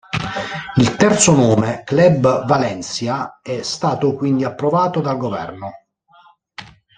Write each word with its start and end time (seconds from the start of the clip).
Il 0.77 0.95
terzo 0.95 1.35
nome, 1.35 1.83
Club 1.83 2.47
Valencia, 2.47 3.39
è 3.39 3.61
stato 3.61 4.15
quindi 4.15 4.43
approvato 4.43 4.99
dal 4.99 5.17
governo. 5.17 5.71